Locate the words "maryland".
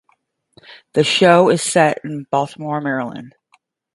2.81-3.35